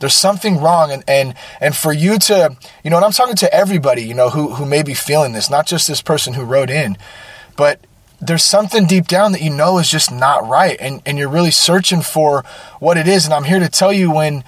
There's 0.00 0.14
something 0.14 0.58
wrong, 0.58 0.90
and 0.90 1.02
and 1.08 1.34
and 1.60 1.74
for 1.74 1.92
you 1.92 2.18
to, 2.18 2.56
you 2.84 2.90
know, 2.90 2.96
and 2.96 3.04
I'm 3.04 3.12
talking 3.12 3.36
to 3.36 3.52
everybody, 3.54 4.02
you 4.02 4.14
know, 4.14 4.30
who 4.30 4.54
who 4.54 4.66
may 4.66 4.82
be 4.82 4.94
feeling 4.94 5.32
this, 5.32 5.48
not 5.48 5.66
just 5.66 5.88
this 5.88 6.02
person 6.02 6.34
who 6.34 6.44
wrote 6.44 6.70
in, 6.70 6.96
but 7.56 7.80
there's 8.20 8.44
something 8.44 8.86
deep 8.86 9.06
down 9.06 9.32
that 9.32 9.42
you 9.42 9.50
know 9.50 9.78
is 9.78 9.90
just 9.90 10.12
not 10.12 10.46
right, 10.46 10.76
and 10.80 11.00
and 11.06 11.18
you're 11.18 11.28
really 11.28 11.50
searching 11.50 12.02
for 12.02 12.44
what 12.78 12.96
it 12.96 13.08
is. 13.08 13.24
And 13.24 13.32
I'm 13.32 13.44
here 13.44 13.58
to 13.58 13.68
tell 13.68 13.92
you 13.92 14.10
when, 14.10 14.44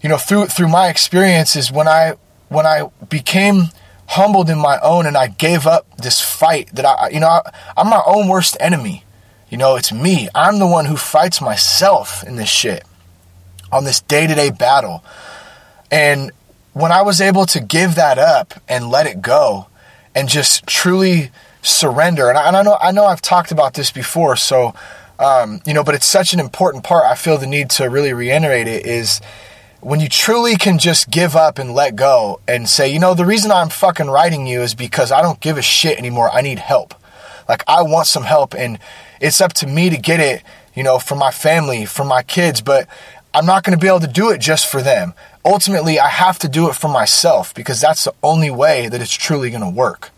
you 0.00 0.08
know, 0.08 0.16
through 0.16 0.46
through 0.46 0.68
my 0.68 0.88
experiences, 0.88 1.72
when 1.72 1.88
I 1.88 2.14
when 2.48 2.66
I 2.66 2.90
became 3.08 3.68
humbled 4.06 4.48
in 4.48 4.58
my 4.58 4.78
own 4.80 5.06
and 5.06 5.16
I 5.16 5.26
gave 5.26 5.66
up 5.66 5.86
this 5.98 6.20
fight 6.20 6.70
that 6.74 6.86
I, 6.86 7.10
you 7.10 7.20
know, 7.20 7.28
I, 7.28 7.42
I'm 7.76 7.90
my 7.90 8.02
own 8.06 8.28
worst 8.28 8.56
enemy. 8.58 9.04
You 9.50 9.58
know, 9.58 9.76
it's 9.76 9.92
me. 9.92 10.28
I'm 10.34 10.58
the 10.58 10.66
one 10.66 10.86
who 10.86 10.96
fights 10.96 11.40
myself 11.40 12.22
in 12.24 12.36
this 12.36 12.48
shit 12.48 12.84
on 13.72 13.84
this 13.84 14.00
day 14.00 14.26
to 14.26 14.34
day 14.34 14.50
battle. 14.50 15.04
And 15.90 16.30
when 16.72 16.92
I 16.92 17.02
was 17.02 17.20
able 17.20 17.46
to 17.46 17.60
give 17.60 17.94
that 17.94 18.18
up 18.18 18.54
and 18.68 18.88
let 18.90 19.06
it 19.06 19.22
go 19.22 19.66
and 20.14 20.28
just 20.28 20.66
truly 20.66 21.30
surrender, 21.62 22.28
and 22.28 22.38
I, 22.38 22.48
and 22.48 22.56
I 22.56 22.62
know 22.62 22.78
I 22.80 22.90
know 22.92 23.06
I've 23.06 23.22
talked 23.22 23.50
about 23.50 23.74
this 23.74 23.90
before, 23.90 24.36
so 24.36 24.74
um, 25.18 25.60
you 25.66 25.74
know, 25.74 25.82
but 25.82 25.94
it's 25.94 26.06
such 26.06 26.32
an 26.32 26.40
important 26.40 26.84
part. 26.84 27.04
I 27.04 27.14
feel 27.14 27.38
the 27.38 27.46
need 27.46 27.70
to 27.70 27.86
really 27.86 28.12
reiterate 28.12 28.68
it 28.68 28.86
is 28.86 29.20
when 29.80 30.00
you 30.00 30.08
truly 30.08 30.56
can 30.56 30.78
just 30.78 31.10
give 31.10 31.36
up 31.36 31.58
and 31.58 31.74
let 31.74 31.96
go 31.96 32.40
and 32.48 32.68
say, 32.68 32.92
you 32.92 32.98
know, 32.98 33.14
the 33.14 33.24
reason 33.24 33.50
I'm 33.50 33.68
fucking 33.68 34.08
writing 34.08 34.46
you 34.46 34.62
is 34.62 34.74
because 34.74 35.12
I 35.12 35.22
don't 35.22 35.40
give 35.40 35.56
a 35.56 35.62
shit 35.62 35.98
anymore. 35.98 36.30
I 36.30 36.40
need 36.40 36.58
help. 36.58 36.94
Like 37.48 37.64
I 37.66 37.82
want 37.82 38.06
some 38.06 38.24
help 38.24 38.54
and 38.54 38.78
it's 39.20 39.40
up 39.40 39.52
to 39.54 39.66
me 39.66 39.90
to 39.90 39.96
get 39.96 40.20
it, 40.20 40.42
you 40.74 40.82
know, 40.82 40.98
for 40.98 41.14
my 41.14 41.30
family, 41.30 41.84
for 41.86 42.04
my 42.04 42.22
kids, 42.22 42.60
but 42.60 42.88
I'm 43.38 43.46
not 43.46 43.62
going 43.62 43.78
to 43.78 43.80
be 43.80 43.86
able 43.86 44.00
to 44.00 44.08
do 44.08 44.30
it 44.30 44.40
just 44.40 44.66
for 44.66 44.82
them. 44.82 45.14
Ultimately, 45.44 46.00
I 46.00 46.08
have 46.08 46.40
to 46.40 46.48
do 46.48 46.68
it 46.68 46.74
for 46.74 46.88
myself 46.88 47.54
because 47.54 47.80
that's 47.80 48.02
the 48.02 48.12
only 48.20 48.50
way 48.50 48.88
that 48.88 49.00
it's 49.00 49.14
truly 49.14 49.50
going 49.50 49.62
to 49.62 49.70
work. 49.70 50.10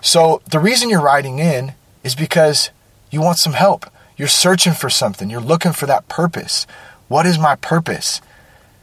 So, 0.00 0.40
the 0.50 0.58
reason 0.58 0.88
you're 0.88 1.02
writing 1.02 1.40
in 1.40 1.74
is 2.02 2.14
because 2.14 2.70
you 3.10 3.20
want 3.20 3.36
some 3.36 3.52
help. 3.52 3.84
You're 4.16 4.28
searching 4.28 4.72
for 4.72 4.88
something. 4.88 5.28
You're 5.28 5.42
looking 5.42 5.72
for 5.72 5.84
that 5.84 6.08
purpose. 6.08 6.66
What 7.08 7.26
is 7.26 7.38
my 7.38 7.54
purpose? 7.56 8.22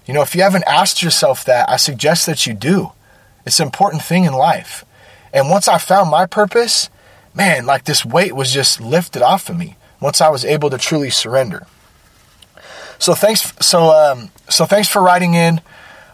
You 0.05 0.13
know, 0.13 0.21
if 0.21 0.35
you 0.35 0.43
haven't 0.43 0.65
asked 0.67 1.01
yourself 1.01 1.43
that, 1.45 1.67
I 1.67 1.77
suggest 1.77 2.27
that 2.27 2.45
you 2.45 2.53
do. 2.53 2.91
It's 3.47 3.59
an 3.59 3.65
important 3.65 4.03
thing 4.03 4.25
in 4.25 4.33
life. 4.33 4.85
And 5.33 5.49
once 5.49 5.67
I 5.67 5.79
found 5.79 6.11
my 6.11 6.27
purpose, 6.27 6.91
man, 7.33 7.65
like 7.65 7.85
this 7.85 8.05
weight 8.05 8.35
was 8.35 8.53
just 8.53 8.79
lifted 8.79 9.23
off 9.23 9.49
of 9.49 9.57
me 9.57 9.75
once 9.99 10.21
I 10.21 10.29
was 10.29 10.45
able 10.45 10.69
to 10.69 10.77
truly 10.77 11.09
surrender. 11.09 11.65
So 12.99 13.13
thanks. 13.13 13.53
So 13.61 13.89
um, 13.89 14.29
so 14.49 14.65
thanks 14.65 14.87
for 14.87 15.01
writing 15.01 15.33
in. 15.33 15.61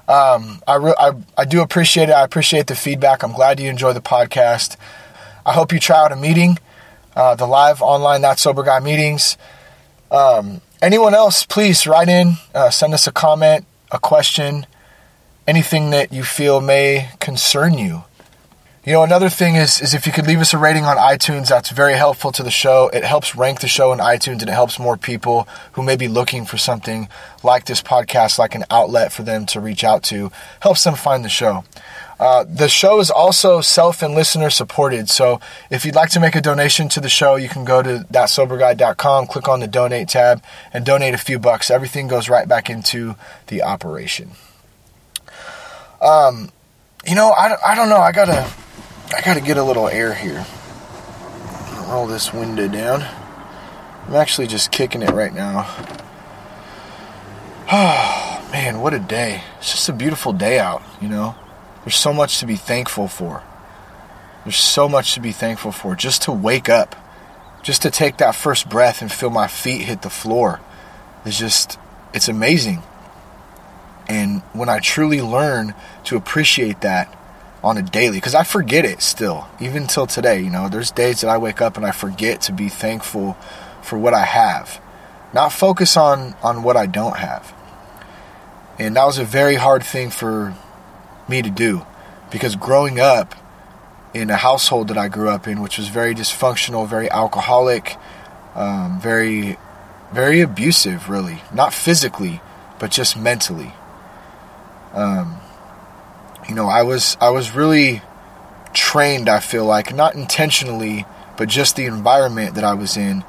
Um, 0.08 0.62
I, 0.68 0.76
re- 0.76 0.96
I 1.00 1.12
I 1.38 1.46
do 1.46 1.62
appreciate 1.62 2.10
it. 2.10 2.14
I 2.14 2.24
appreciate 2.24 2.68
the 2.68 2.76
feedback. 2.76 3.24
I'm 3.24 3.32
glad 3.34 3.60
you 3.60 3.70
enjoy 3.70 3.94
the 3.94 4.02
podcast. 4.02 4.76
I 5.46 5.54
hope 5.54 5.72
you 5.72 5.80
try 5.80 5.98
out 5.98 6.12
a 6.12 6.16
meeting, 6.16 6.60
uh, 7.16 7.36
the 7.36 7.48
live 7.48 7.82
online 7.82 8.22
not 8.22 8.40
Sober 8.40 8.64
Guy 8.64 8.80
meetings. 8.80 9.38
Um, 10.12 10.62
anyone 10.82 11.14
else, 11.16 11.44
please 11.44 11.88
write 11.88 12.10
in, 12.10 12.34
uh, 12.54 12.70
send 12.70 12.94
us 12.94 13.08
a 13.08 13.12
comment, 13.12 13.66
a 13.92 14.00
question, 14.00 14.66
anything 15.48 15.90
that 15.92 16.12
you 16.14 16.24
feel 16.24 16.62
may 16.62 17.10
concern 17.20 17.78
you. 17.78 18.04
You 18.84 18.94
know, 18.94 19.04
another 19.04 19.30
thing 19.30 19.58
is 19.58 19.80
is 19.80 19.94
if 19.94 20.08
you 20.08 20.12
could 20.12 20.26
leave 20.26 20.40
us 20.40 20.56
a 20.56 20.58
rating 20.58 20.86
on 20.86 20.98
iTunes, 20.98 21.50
that's 21.50 21.70
very 21.70 21.94
helpful 21.94 22.32
to 22.32 22.42
the 22.42 22.50
show. 22.50 22.90
It 22.92 23.04
helps 23.04 23.36
rank 23.36 23.60
the 23.60 23.68
show 23.68 23.94
in 23.94 24.00
iTunes 24.00 24.42
and 24.42 24.50
it 24.50 24.54
helps 24.54 24.80
more 24.80 24.98
people 24.98 25.48
who 25.74 25.84
may 25.84 25.96
be 25.96 26.08
looking 26.08 26.46
for 26.46 26.58
something 26.58 27.08
like 27.44 27.66
this 27.66 27.80
podcast, 27.80 28.40
like 28.40 28.56
an 28.56 28.64
outlet 28.72 29.12
for 29.14 29.22
them 29.22 29.46
to 29.48 29.60
reach 29.60 29.84
out 29.84 30.02
to, 30.06 30.32
helps 30.62 30.84
them 30.84 30.96
find 30.96 31.24
the 31.24 31.30
show. 31.30 31.64
Uh, 32.20 32.44
the 32.44 32.68
show 32.68 33.00
is 33.00 33.12
also 33.12 33.62
self 33.62 34.02
and 34.02 34.16
listener 34.16 34.50
supported. 34.50 35.10
So 35.10 35.40
if 35.70 35.86
you'd 35.86 35.94
like 35.94 36.10
to 36.12 36.20
make 36.20 36.36
a 36.36 36.42
donation 36.42 36.90
to 36.90 37.00
the 37.00 37.10
show, 37.10 37.36
you 37.36 37.50
can 37.50 37.64
go 37.64 37.84
to 37.84 38.08
thatsoberguy.com, 38.12 39.28
click 39.28 39.48
on 39.48 39.60
the 39.60 39.68
donate 39.68 40.08
tab, 40.08 40.44
and 40.74 40.84
donate 40.84 41.14
a 41.14 41.20
few 41.20 41.38
bucks. 41.38 41.70
Everything 41.70 42.08
goes 42.08 42.30
right 42.30 42.48
back 42.48 42.68
into 42.68 43.16
the 43.46 43.62
operation. 43.62 44.32
Um, 46.02 46.50
you 47.06 47.14
know, 47.14 47.30
I, 47.30 47.56
I 47.64 47.76
don't 47.76 47.90
know. 47.90 47.98
I 47.98 48.12
gotta 48.12 48.52
I 49.14 49.22
gotta 49.22 49.42
get 49.42 49.58
a 49.58 49.64
little 49.64 49.88
air 49.88 50.14
here. 50.14 50.46
Roll 51.88 52.08
this 52.08 52.34
window 52.34 52.68
down. 52.68 53.04
I'm 54.08 54.16
actually 54.16 54.48
just 54.48 54.72
kicking 54.72 55.02
it 55.02 55.12
right 55.12 55.34
now. 55.34 55.66
Oh, 57.72 58.48
man, 58.52 58.80
what 58.80 58.94
a 58.94 59.00
day. 59.00 59.44
It's 59.60 59.72
just 59.72 59.90
a 59.90 59.94
beautiful 59.94 60.34
day 60.34 60.60
out, 60.60 60.82
you 61.02 61.10
know? 61.10 61.36
There's 61.84 61.96
so 61.96 62.14
much 62.14 62.40
to 62.40 62.46
be 62.46 62.56
thankful 62.56 63.08
for. 63.08 63.44
There's 64.44 64.58
so 64.58 64.88
much 64.88 65.14
to 65.14 65.20
be 65.20 65.32
thankful 65.32 65.72
for. 65.72 65.96
Just 65.96 66.24
to 66.24 66.32
wake 66.32 66.70
up, 66.70 66.96
just 67.64 67.82
to 67.84 67.92
take 67.92 68.18
that 68.18 68.36
first 68.36 68.70
breath 68.70 69.02
and 69.02 69.12
feel 69.12 69.30
my 69.30 69.48
feet 69.48 69.82
hit 69.82 70.02
the 70.02 70.10
floor 70.10 70.62
is 71.26 71.38
just, 71.38 71.78
it's 72.14 72.28
amazing. 72.28 72.82
And 74.08 74.42
when 74.54 74.70
I 74.70 74.80
truly 74.80 75.22
learn 75.22 75.76
to 76.06 76.16
appreciate 76.16 76.82
that, 76.82 77.16
on 77.64 77.78
a 77.78 77.82
daily 77.82 78.18
because 78.18 78.36
I 78.36 78.44
forget 78.44 78.86
it 78.86 79.02
still, 79.02 79.48
even 79.60 79.88
till 79.88 80.08
today. 80.08 80.42
You 80.42 80.50
know, 80.50 80.70
there's 80.70 80.92
days 80.92 81.22
that 81.22 81.30
I 81.30 81.38
wake 81.38 81.62
up 81.62 81.78
and 81.78 81.86
I 81.86 81.92
forget 81.92 82.42
to 82.42 82.54
be 82.54 82.70
thankful 82.70 83.34
for 83.82 83.98
what 83.98 84.14
I 84.14 84.26
have, 84.26 84.82
not 85.34 85.52
focus 85.52 85.96
on 85.98 86.36
on 86.44 86.64
what 86.64 86.78
I 86.78 86.86
don't 86.86 87.18
have. 87.18 87.54
And 88.80 88.96
that 88.96 89.06
was 89.06 89.18
a 89.18 89.26
very 89.26 89.56
hard 89.56 89.84
thing 89.84 90.10
for 90.10 90.56
me 91.28 91.42
to 91.42 91.50
do 91.50 91.86
because 92.32 92.56
growing 92.56 93.00
up 93.00 93.36
in 94.14 94.30
a 94.30 94.38
household 94.38 94.88
that 94.90 94.98
I 94.98 95.08
grew 95.08 95.30
up 95.30 95.48
in, 95.48 95.62
which 95.62 95.78
was 95.78 95.88
very 95.88 96.14
dysfunctional, 96.16 96.88
very 96.88 97.10
alcoholic, 97.10 97.98
um, 98.56 99.00
very, 99.00 99.58
very 100.12 100.42
abusive, 100.42 101.10
really, 101.10 101.42
not 101.54 101.74
physically, 101.74 102.42
but 102.80 102.92
just 102.92 103.18
mentally. 103.18 103.74
Um, 104.94 105.41
you 106.52 106.56
know, 106.56 106.68
I 106.68 106.84
was 106.84 107.16
I 107.22 107.30
was 107.30 107.56
really 107.56 108.02
trained, 108.74 109.30
I 109.30 109.40
feel 109.40 109.64
like, 109.64 109.96
not 109.96 110.16
intentionally, 110.16 111.06
but 111.38 111.48
just 111.48 111.78
the 111.78 111.86
environment 111.86 112.56
that 112.56 112.66
I 112.66 112.74
was 112.74 112.98
in 112.98 113.24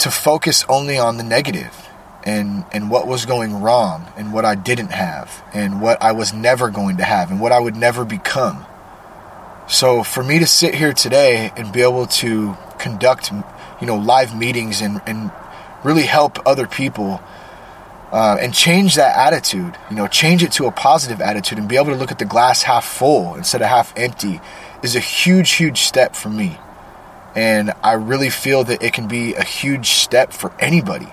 to 0.00 0.10
focus 0.10 0.66
only 0.68 0.98
on 0.98 1.16
the 1.16 1.22
negative 1.22 1.88
and 2.22 2.66
and 2.70 2.90
what 2.90 3.06
was 3.06 3.24
going 3.24 3.62
wrong 3.62 4.12
and 4.14 4.34
what 4.34 4.44
I 4.44 4.56
didn't 4.56 4.90
have 4.90 5.42
and 5.54 5.80
what 5.80 6.02
I 6.02 6.12
was 6.12 6.34
never 6.34 6.68
going 6.68 6.98
to 6.98 7.04
have 7.04 7.30
and 7.30 7.40
what 7.40 7.50
I 7.50 7.60
would 7.60 7.76
never 7.76 8.04
become. 8.04 8.66
So 9.68 10.02
for 10.02 10.22
me 10.22 10.40
to 10.40 10.46
sit 10.46 10.74
here 10.74 10.92
today 10.92 11.50
and 11.56 11.72
be 11.72 11.80
able 11.80 12.08
to 12.20 12.58
conduct 12.78 13.32
you 13.80 13.86
know 13.86 13.96
live 13.96 14.36
meetings 14.36 14.82
and 14.82 15.00
and 15.06 15.30
really 15.82 16.02
help 16.02 16.46
other 16.46 16.66
people 16.66 17.22
uh, 18.12 18.38
and 18.40 18.54
change 18.54 18.94
that 18.94 19.16
attitude. 19.16 19.76
You 19.90 19.96
know, 19.96 20.06
change 20.06 20.42
it 20.42 20.52
to 20.52 20.66
a 20.66 20.72
positive 20.72 21.20
attitude 21.20 21.58
and 21.58 21.68
be 21.68 21.76
able 21.76 21.92
to 21.92 21.96
look 21.96 22.10
at 22.10 22.18
the 22.18 22.24
glass 22.24 22.62
half 22.62 22.84
full 22.84 23.34
instead 23.34 23.62
of 23.62 23.68
half 23.68 23.92
empty 23.96 24.40
is 24.82 24.96
a 24.96 25.00
huge, 25.00 25.52
huge 25.52 25.80
step 25.80 26.14
for 26.14 26.28
me. 26.28 26.58
And 27.34 27.72
I 27.82 27.92
really 27.92 28.30
feel 28.30 28.64
that 28.64 28.82
it 28.82 28.92
can 28.92 29.06
be 29.06 29.34
a 29.34 29.44
huge 29.44 29.90
step 29.90 30.32
for 30.32 30.52
anybody. 30.58 31.08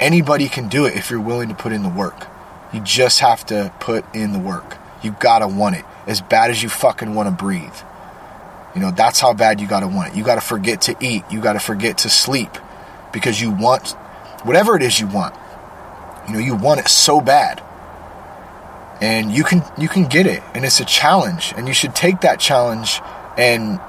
Anybody 0.00 0.48
can 0.48 0.68
do 0.68 0.86
it 0.86 0.96
if 0.96 1.10
you're 1.10 1.20
willing 1.20 1.48
to 1.50 1.54
put 1.54 1.72
in 1.72 1.82
the 1.82 1.88
work. 1.88 2.26
You 2.72 2.80
just 2.80 3.20
have 3.20 3.44
to 3.46 3.72
put 3.80 4.04
in 4.14 4.32
the 4.32 4.38
work. 4.38 4.78
You 5.02 5.14
gotta 5.18 5.46
want 5.46 5.76
it 5.76 5.84
as 6.06 6.20
bad 6.20 6.50
as 6.50 6.62
you 6.62 6.68
fucking 6.68 7.14
want 7.14 7.28
to 7.28 7.34
breathe. 7.34 7.74
You 8.74 8.80
know, 8.80 8.90
that's 8.90 9.20
how 9.20 9.34
bad 9.34 9.60
you 9.60 9.66
gotta 9.66 9.88
want 9.88 10.12
it. 10.12 10.16
You 10.16 10.24
gotta 10.24 10.40
forget 10.40 10.82
to 10.82 10.96
eat. 11.00 11.24
You 11.30 11.40
gotta 11.40 11.60
forget 11.60 11.98
to 11.98 12.08
sleep 12.08 12.50
because 13.12 13.40
you 13.40 13.50
want 13.50 13.90
whatever 14.44 14.76
it 14.76 14.82
is 14.82 14.98
you 14.98 15.06
want. 15.06 15.34
You 16.26 16.34
know, 16.34 16.38
you 16.38 16.54
want 16.54 16.80
it 16.80 16.88
so 16.88 17.20
bad. 17.20 17.62
And 19.00 19.32
you 19.32 19.44
can 19.44 19.62
you 19.78 19.88
can 19.88 20.06
get 20.06 20.26
it 20.26 20.42
and 20.54 20.64
it's 20.64 20.78
a 20.78 20.84
challenge 20.84 21.54
and 21.56 21.66
you 21.66 21.72
should 21.72 21.94
take 21.94 22.20
that 22.20 22.38
challenge 22.38 23.00
and 23.38 23.80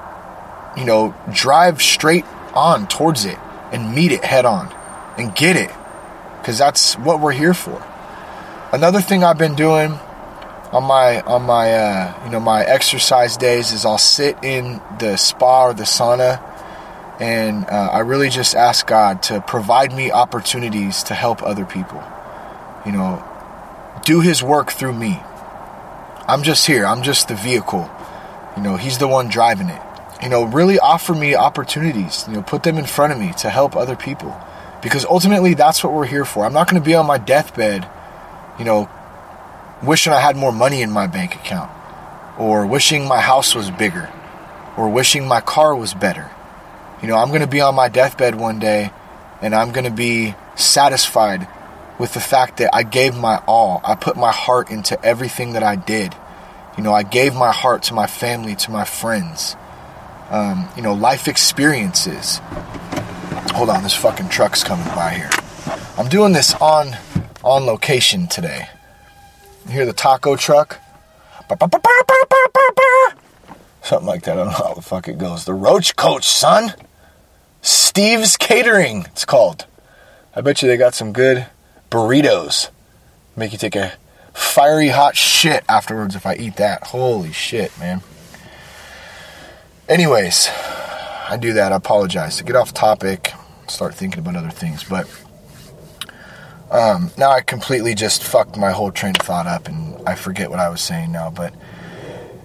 you 0.76 0.86
know, 0.86 1.14
drive 1.30 1.82
straight 1.82 2.24
on 2.54 2.86
towards 2.86 3.26
it 3.26 3.38
and 3.72 3.94
meet 3.94 4.10
it 4.10 4.24
head 4.24 4.46
on 4.46 4.72
and 5.18 5.34
get 5.34 5.56
it 5.56 5.70
cuz 6.44 6.58
that's 6.58 6.94
what 6.94 7.20
we're 7.20 7.32
here 7.32 7.54
for. 7.54 7.82
Another 8.72 9.02
thing 9.02 9.22
I've 9.22 9.36
been 9.36 9.54
doing 9.54 9.98
on 10.72 10.84
my 10.84 11.20
on 11.20 11.42
my 11.42 11.72
uh, 11.74 12.24
you 12.24 12.30
know 12.30 12.40
my 12.40 12.64
exercise 12.64 13.36
days 13.36 13.72
is 13.72 13.84
I'll 13.84 13.98
sit 13.98 14.42
in 14.42 14.80
the 14.98 15.16
spa 15.16 15.66
or 15.66 15.74
the 15.74 15.84
sauna 15.84 16.40
and 17.20 17.66
uh, 17.66 17.90
I 17.92 18.00
really 18.00 18.30
just 18.30 18.56
ask 18.56 18.86
God 18.86 19.22
to 19.24 19.42
provide 19.42 19.92
me 19.92 20.10
opportunities 20.10 21.02
to 21.04 21.14
help 21.14 21.42
other 21.42 21.66
people 21.66 22.02
you 22.84 22.92
know, 22.92 23.22
do 24.04 24.20
his 24.20 24.42
work 24.42 24.70
through 24.70 24.94
me. 24.94 25.20
I'm 26.26 26.42
just 26.42 26.66
here. 26.66 26.86
I'm 26.86 27.02
just 27.02 27.28
the 27.28 27.34
vehicle. 27.34 27.90
You 28.56 28.62
know, 28.62 28.76
he's 28.76 28.98
the 28.98 29.08
one 29.08 29.28
driving 29.28 29.68
it. 29.68 29.80
You 30.22 30.28
know, 30.28 30.44
really 30.44 30.78
offer 30.78 31.14
me 31.14 31.34
opportunities, 31.34 32.24
you 32.28 32.34
know, 32.34 32.42
put 32.42 32.62
them 32.62 32.78
in 32.78 32.86
front 32.86 33.12
of 33.12 33.18
me 33.18 33.32
to 33.38 33.50
help 33.50 33.74
other 33.74 33.96
people. 33.96 34.38
Because 34.80 35.04
ultimately 35.04 35.54
that's 35.54 35.82
what 35.82 35.92
we're 35.92 36.06
here 36.06 36.24
for. 36.24 36.44
I'm 36.44 36.52
not 36.52 36.68
going 36.68 36.80
to 36.80 36.84
be 36.84 36.94
on 36.94 37.06
my 37.06 37.18
deathbed, 37.18 37.88
you 38.58 38.64
know, 38.64 38.88
wishing 39.82 40.12
I 40.12 40.20
had 40.20 40.36
more 40.36 40.52
money 40.52 40.82
in 40.82 40.90
my 40.90 41.06
bank 41.06 41.34
account 41.34 41.70
or 42.38 42.66
wishing 42.66 43.06
my 43.06 43.20
house 43.20 43.54
was 43.54 43.70
bigger 43.70 44.12
or 44.76 44.88
wishing 44.88 45.26
my 45.26 45.40
car 45.40 45.74
was 45.74 45.92
better. 45.92 46.30
You 47.00 47.08
know, 47.08 47.16
I'm 47.16 47.28
going 47.28 47.40
to 47.40 47.48
be 47.48 47.60
on 47.60 47.74
my 47.74 47.88
deathbed 47.88 48.36
one 48.36 48.58
day 48.58 48.92
and 49.40 49.54
I'm 49.54 49.72
going 49.72 49.84
to 49.84 49.90
be 49.90 50.36
satisfied 50.54 51.48
with 52.02 52.14
the 52.14 52.20
fact 52.20 52.56
that 52.56 52.68
I 52.74 52.82
gave 52.82 53.16
my 53.16 53.40
all. 53.46 53.80
I 53.84 53.94
put 53.94 54.16
my 54.16 54.32
heart 54.32 54.72
into 54.72 55.00
everything 55.04 55.52
that 55.52 55.62
I 55.62 55.76
did. 55.76 56.16
You 56.76 56.82
know, 56.82 56.92
I 56.92 57.04
gave 57.04 57.32
my 57.32 57.52
heart 57.52 57.84
to 57.84 57.94
my 57.94 58.08
family, 58.08 58.56
to 58.56 58.72
my 58.72 58.84
friends. 58.84 59.54
Um, 60.28 60.68
you 60.74 60.82
know, 60.82 60.94
life 60.94 61.28
experiences. 61.28 62.40
Hold 63.54 63.70
on, 63.70 63.84
this 63.84 63.94
fucking 63.94 64.30
truck's 64.30 64.64
coming 64.64 64.84
by 64.86 65.10
here. 65.10 65.30
I'm 65.96 66.08
doing 66.08 66.32
this 66.32 66.54
on 66.54 66.96
on 67.44 67.66
location 67.66 68.26
today. 68.26 68.68
You 69.66 69.70
hear 69.70 69.86
the 69.86 69.92
taco 69.92 70.34
truck. 70.34 70.80
Something 73.82 74.08
like 74.08 74.24
that. 74.24 74.32
I 74.32 74.34
don't 74.34 74.46
know 74.46 74.50
how 74.50 74.74
the 74.74 74.82
fuck 74.82 75.06
it 75.06 75.18
goes. 75.18 75.44
The 75.44 75.54
Roach 75.54 75.94
Coach, 75.94 76.24
son. 76.24 76.74
Steve's 77.60 78.36
Catering, 78.36 79.04
it's 79.12 79.24
called. 79.24 79.66
I 80.34 80.40
bet 80.40 80.62
you 80.62 80.68
they 80.68 80.76
got 80.76 80.94
some 80.96 81.12
good 81.12 81.46
burritos. 81.92 82.70
Make 83.36 83.52
you 83.52 83.58
take 83.58 83.76
a 83.76 83.92
fiery 84.32 84.88
hot 84.88 85.14
shit 85.14 85.62
afterwards 85.68 86.16
if 86.16 86.24
I 86.24 86.36
eat 86.36 86.56
that. 86.56 86.84
Holy 86.84 87.32
shit, 87.32 87.78
man. 87.78 88.00
Anyways, 89.90 90.48
I 91.28 91.36
do 91.38 91.52
that. 91.52 91.70
I 91.70 91.76
apologize. 91.76 92.38
To 92.38 92.44
get 92.44 92.56
off 92.56 92.72
topic, 92.72 93.34
start 93.68 93.94
thinking 93.94 94.20
about 94.20 94.36
other 94.36 94.48
things. 94.48 94.84
But 94.84 95.06
um, 96.70 97.10
now 97.18 97.30
I 97.30 97.42
completely 97.42 97.94
just 97.94 98.24
fucked 98.24 98.56
my 98.56 98.70
whole 98.70 98.90
train 98.90 99.14
of 99.20 99.26
thought 99.26 99.46
up 99.46 99.68
and 99.68 99.96
I 100.08 100.14
forget 100.14 100.48
what 100.48 100.60
I 100.60 100.70
was 100.70 100.80
saying 100.80 101.12
now. 101.12 101.28
But, 101.28 101.52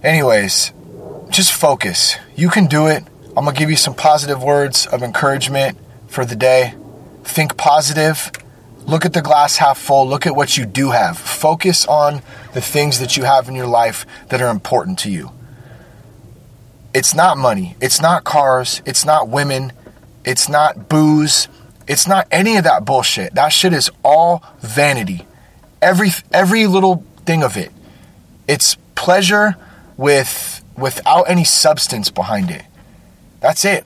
anyways, 0.03 0.73
just 1.29 1.53
focus. 1.53 2.17
You 2.35 2.49
can 2.49 2.67
do 2.67 2.87
it. 2.87 3.01
I'm 3.37 3.45
going 3.45 3.55
to 3.55 3.59
give 3.59 3.69
you 3.69 3.77
some 3.77 3.93
positive 3.93 4.43
words 4.43 4.87
of 4.87 5.03
encouragement 5.03 5.77
for 6.07 6.25
the 6.25 6.35
day. 6.35 6.73
Think 7.23 7.55
positive. 7.55 8.29
Look 8.87 9.03
at 9.03 9.11
the 9.11 9.21
glass 9.21 9.57
half 9.57 9.77
full. 9.77 10.07
Look 10.07 10.25
at 10.25 10.35
what 10.35 10.57
you 10.57 10.65
do 10.65 10.91
have. 10.91 11.17
Focus 11.17 11.85
on 11.85 12.21
the 12.53 12.61
things 12.61 12.99
that 12.99 13.17
you 13.17 13.25
have 13.25 13.49
in 13.49 13.53
your 13.53 13.67
life 13.67 14.05
that 14.29 14.41
are 14.41 14.49
important 14.49 14.97
to 14.99 15.11
you. 15.11 15.31
It's 16.93 17.13
not 17.13 17.37
money. 17.37 17.75
It's 17.81 18.01
not 18.01 18.23
cars. 18.23 18.81
It's 18.85 19.03
not 19.03 19.27
women. 19.27 19.73
It's 20.23 20.47
not 20.47 20.87
booze. 20.87 21.49
It's 21.85 22.07
not 22.07 22.27
any 22.31 22.55
of 22.55 22.63
that 22.63 22.85
bullshit. 22.85 23.35
That 23.35 23.49
shit 23.49 23.73
is 23.73 23.91
all 24.03 24.41
vanity. 24.59 25.27
Every 25.81 26.09
every 26.31 26.65
little 26.65 27.03
thing 27.25 27.43
of 27.43 27.57
it. 27.57 27.71
It's 28.47 28.77
pleasure 28.95 29.57
with 29.97 30.63
without 30.77 31.23
any 31.23 31.43
substance 31.43 32.09
behind 32.09 32.49
it. 32.51 32.63
That's 33.41 33.65
it. 33.65 33.85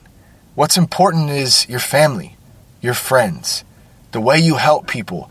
What's 0.54 0.76
important 0.76 1.30
is 1.30 1.68
your 1.68 1.80
family, 1.80 2.36
your 2.80 2.94
friends, 2.94 3.64
the 4.12 4.20
way 4.20 4.38
you 4.38 4.56
help 4.56 4.86
people. 4.86 5.30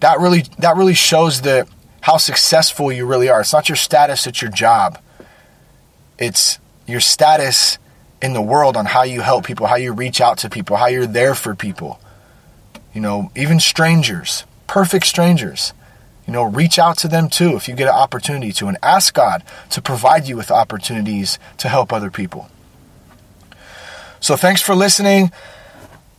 That 0.00 0.18
really 0.18 0.44
that 0.58 0.76
really 0.76 0.94
shows 0.94 1.42
the 1.42 1.68
how 2.00 2.16
successful 2.16 2.90
you 2.90 3.06
really 3.06 3.28
are. 3.28 3.40
It's 3.40 3.52
not 3.52 3.68
your 3.68 3.76
status, 3.76 4.26
it's 4.26 4.42
your 4.42 4.50
job. 4.50 4.98
It's 6.18 6.58
your 6.86 7.00
status 7.00 7.78
in 8.20 8.32
the 8.32 8.42
world 8.42 8.76
on 8.76 8.86
how 8.86 9.02
you 9.02 9.20
help 9.20 9.46
people, 9.46 9.66
how 9.66 9.76
you 9.76 9.92
reach 9.92 10.20
out 10.20 10.38
to 10.38 10.50
people, 10.50 10.76
how 10.76 10.86
you're 10.86 11.06
there 11.06 11.34
for 11.34 11.54
people. 11.54 12.00
You 12.92 13.00
know, 13.00 13.30
even 13.34 13.60
strangers, 13.60 14.44
perfect 14.66 15.06
strangers. 15.06 15.72
You 16.26 16.32
know, 16.32 16.44
reach 16.44 16.78
out 16.78 16.98
to 16.98 17.08
them 17.08 17.28
too 17.28 17.56
if 17.56 17.66
you 17.68 17.74
get 17.74 17.88
an 17.88 17.94
opportunity 17.94 18.52
to 18.52 18.68
and 18.68 18.78
ask 18.82 19.12
God 19.12 19.42
to 19.70 19.82
provide 19.82 20.28
you 20.28 20.36
with 20.36 20.50
opportunities 20.50 21.38
to 21.58 21.68
help 21.68 21.92
other 21.92 22.10
people. 22.10 22.48
So 24.20 24.36
thanks 24.36 24.62
for 24.62 24.74
listening. 24.76 25.32